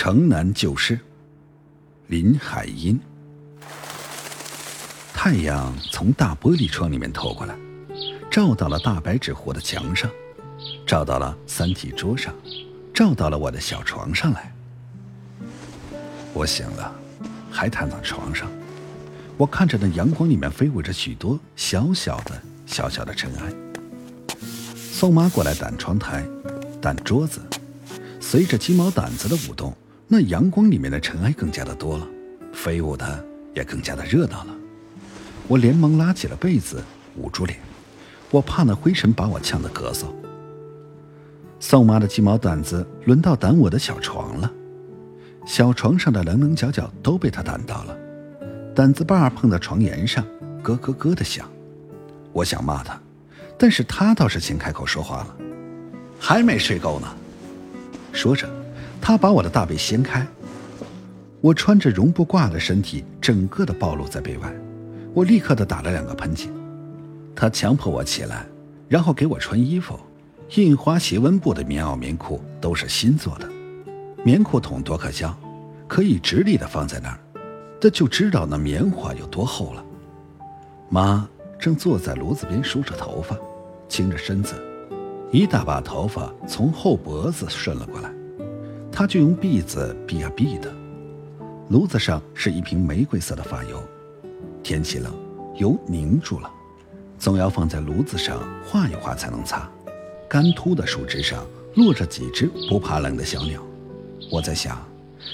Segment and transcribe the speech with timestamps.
[0.00, 0.96] 城南旧事，
[2.06, 3.00] 林海音。
[5.12, 7.56] 太阳从大玻璃窗里面透过来，
[8.30, 10.08] 照到了大白纸糊的墙上，
[10.86, 12.32] 照到了三体桌上，
[12.94, 14.54] 照到了我的小床上来。
[16.32, 16.94] 我醒了，
[17.50, 18.48] 还躺在床上，
[19.36, 23.52] 我看着那阳光里面飞舞着许多小小的、小小的尘埃。
[24.76, 26.24] 宋妈过来掸窗台，
[26.80, 27.42] 掸桌子，
[28.20, 29.76] 随着鸡毛掸子的舞动，
[30.10, 32.08] 那阳光里面的尘埃更加的多了，
[32.50, 33.22] 飞舞的
[33.54, 34.56] 也更加的热闹了。
[35.46, 36.82] 我连忙拉起了被子
[37.16, 37.58] 捂住脸，
[38.30, 40.06] 我怕那灰尘把我呛得咳嗽。
[41.60, 44.50] 宋妈的鸡毛掸子轮到掸我的小床了，
[45.44, 47.94] 小床上的棱棱角角都被她掸到了，
[48.74, 50.24] 掸子把碰到床沿上，
[50.62, 51.46] 咯咯咯的响。
[52.32, 52.98] 我想骂她，
[53.58, 55.36] 但是她倒是先开口说话了
[56.18, 57.06] ：“还没睡够呢。”
[58.12, 58.48] 说着，
[59.00, 60.26] 他把我的大被掀开，
[61.40, 64.52] 我穿着绒布褂的身体整个的暴露在被外。
[65.14, 66.48] 我立刻的打了两个喷嚏，
[67.34, 68.46] 他强迫我起来，
[68.88, 69.98] 然后给我穿衣服。
[70.56, 73.48] 印花斜纹布的棉袄棉裤都是新做的，
[74.24, 75.36] 棉裤筒多可笑，
[75.86, 77.18] 可以直立的放在那儿，
[77.80, 79.84] 这就知道那棉花有多厚了。
[80.88, 83.36] 妈正坐在炉子边梳着头发，
[83.88, 84.54] 倾着身子，
[85.30, 88.10] 一大把头发从后脖子顺了过来，
[88.98, 90.74] 他就用篦子篦呀篦的。
[91.68, 93.80] 炉子上是一瓶玫瑰色的发油。
[94.60, 95.14] 天气冷，
[95.56, 96.50] 油凝住了，
[97.16, 99.70] 总要放在炉子上化一化才能擦。
[100.28, 101.46] 干秃的树枝上
[101.76, 103.64] 落着几只不怕冷的小鸟。
[104.32, 104.84] 我在想，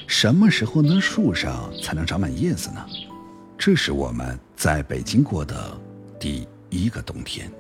[0.06, 2.84] 什么时候那树上才能长满叶子呢？
[3.56, 5.74] 这是我们在北京过的
[6.20, 7.50] 第一个冬天。